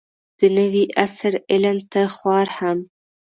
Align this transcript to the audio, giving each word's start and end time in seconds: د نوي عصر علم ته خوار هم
د 0.39 0.41
نوي 0.57 0.83
عصر 1.05 1.33
علم 1.51 1.77
ته 1.91 2.01
خوار 2.15 2.47
هم 2.57 2.77